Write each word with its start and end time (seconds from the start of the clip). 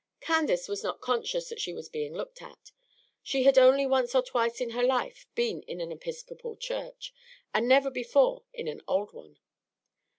Candace 0.19 0.67
was 0.67 0.81
not 0.81 0.99
conscious 0.99 1.47
that 1.49 1.61
she 1.61 1.73
was 1.73 1.87
being 1.87 2.15
looked 2.15 2.41
at. 2.41 2.71
She 3.21 3.43
had 3.43 3.59
only 3.59 3.85
once 3.85 4.15
or 4.15 4.23
twice 4.23 4.59
in 4.59 4.71
her 4.71 4.81
life 4.81 5.27
been 5.35 5.61
in 5.67 5.79
an 5.79 5.91
Episcopal 5.91 6.55
church, 6.55 7.13
and 7.53 7.67
never 7.67 7.91
before 7.91 8.43
in 8.51 8.67
an 8.67 8.81
old 8.87 9.13
one. 9.13 9.37